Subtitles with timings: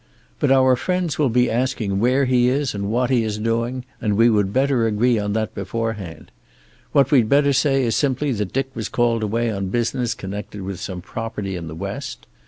[0.39, 4.17] But our friends will be asking where he is and what he is doing, and
[4.17, 6.31] we would better agree on that beforehand.
[6.91, 10.79] What we'd better say is simply that Dick was called away on business connected with
[10.79, 12.25] some property in the West.